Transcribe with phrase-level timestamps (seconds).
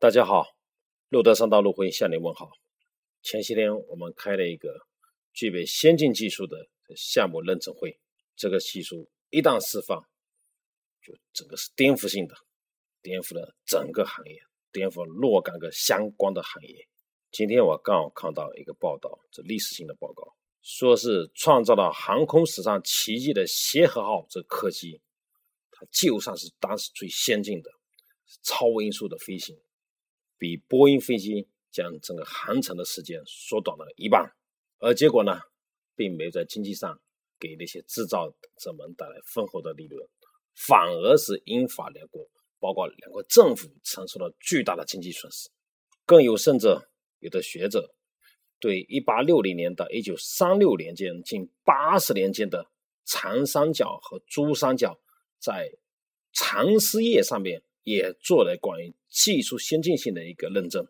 [0.00, 0.46] 大家好，
[1.10, 2.52] 路德上道路会向您问好。
[3.20, 4.86] 前些天我们开了一个
[5.34, 6.56] 具备先进技术的
[6.96, 8.00] 项目认证会，
[8.34, 10.02] 这个技术一旦释放，
[11.02, 12.34] 就整个是颠覆性的，
[13.02, 14.40] 颠覆了整个行业，
[14.72, 16.88] 颠覆了若干个相关的行业。
[17.30, 25.02] 今天我刚好看到一个报道，这历史性的报告，说是创造了航空史上奇迹的协和号这客机，
[25.70, 27.70] 它技术上是当时最先进的，
[28.42, 29.54] 超音速的飞行。
[30.40, 34.32] 比波音飞机将整个航程的时间缩短了一半，
[34.78, 35.38] 而结果呢，
[35.94, 36.98] 并没有在经济上
[37.38, 40.08] 给那些制造者们带来丰厚的利润，
[40.56, 42.26] 反而是英法两国，
[42.58, 45.50] 包括两国政府承受了巨大的经济损失。
[46.06, 46.88] 更有甚者，
[47.18, 47.94] 有的学者
[48.58, 52.66] 对1860年到1936年间近80年间的
[53.04, 54.98] 长三角和珠三角
[55.38, 55.70] 在
[56.32, 57.62] 长丝业上面。
[57.82, 60.86] 也做了关于技术先进性的一个认证。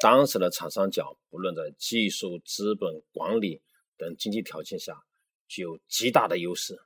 [0.00, 3.62] 当时的长三角不论在技术、资本、管理
[3.96, 5.02] 等经济条件下，
[5.46, 6.78] 具有极大的优势。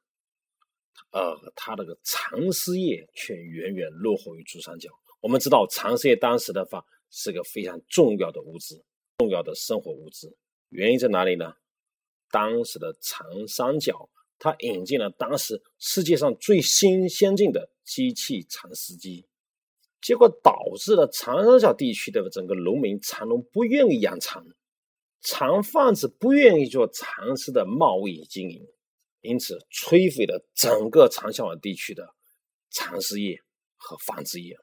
[1.11, 4.91] 呃，它那个长丝业却远远落后于珠三角。
[5.21, 8.85] 我们知道，长丝业当时的话是个非常重要的物资，
[9.19, 10.37] 重要的生活物资。
[10.69, 11.55] 原因在哪里呢？
[12.31, 19.27] 当时的长三角，它引进了当时世界上最新先进的机器蚕丝机。
[20.01, 24.45] 结果导致了长三角地区的整个农民长农不愿意养蚕，
[25.21, 28.65] 长贩子不愿意做蚕丝的贸易经营，
[29.23, 32.15] 因此摧毁了整个长三角地区的
[32.71, 33.43] 蚕丝业
[33.77, 34.57] 和纺织业，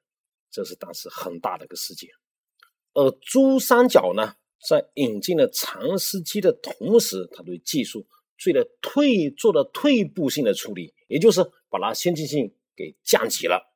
[0.49, 2.09] 这是当时很大的一个事件。
[2.93, 4.35] 而珠三角呢，
[4.69, 13.75] 在引进了蚕丝机的同时，它对技术做了退做了退步性的处理，也就是把它先进性给降级了，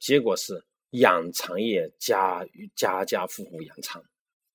[0.00, 0.66] 结果是。
[0.98, 4.02] 养蚕业家家家户户养蚕，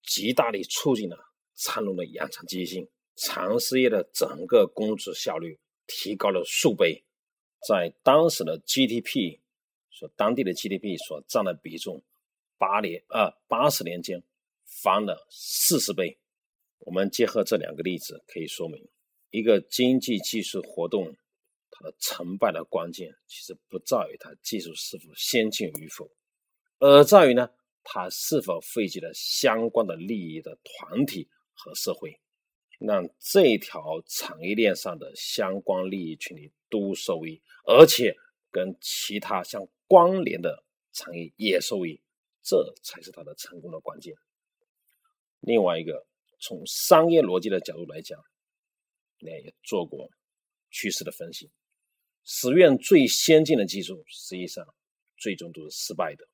[0.03, 1.17] 极大地促进了
[1.55, 7.03] 蚕农的养蚕积极性，蚕丝业的整个工作效率提高了数倍，
[7.67, 9.39] 在当时的 GDP
[9.91, 12.01] 所当地的 GDP 所占的比重，
[12.57, 14.23] 八年呃八十年间
[14.81, 16.17] 翻了四十倍。
[16.79, 18.89] 我们结合这两个例子，可以说明
[19.29, 21.15] 一个经济技术活动
[21.69, 26.09] 它的成败的关键，其实不在于它技术是否先进与否。
[26.83, 27.47] 而在于呢，
[27.83, 32.19] 它是否惠及了相关的利益的团体和社会，
[32.79, 38.15] 让这条产业链上的相关利益群体都受益，而且
[38.49, 42.01] 跟其他相关联的产业也受益，
[42.41, 44.15] 这才是它的成功的关键。
[45.39, 46.07] 另外一个，
[46.39, 48.19] 从商业逻辑的角度来讲，
[49.19, 50.09] 那也做过
[50.71, 51.51] 趋势的分析，
[52.23, 54.65] 实验最先进的技术，实际上
[55.15, 56.27] 最终都是失败的。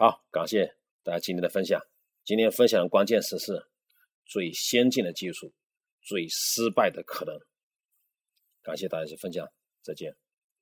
[0.00, 1.84] 好，感谢大家今天的分享。
[2.24, 3.66] 今天分享的关键词是
[4.24, 5.52] 最先进的技术，
[6.02, 7.36] 最失败的可能。
[8.62, 9.44] 感谢大家的分享，
[9.82, 10.16] 再见。